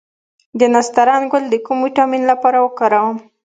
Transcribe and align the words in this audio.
د 0.59 0.61
نسترن 0.73 1.21
ګل 1.31 1.43
د 1.49 1.55
کوم 1.65 1.77
ویټامین 1.85 2.23
لپاره 2.31 2.57
وکاروم؟ 2.61 3.17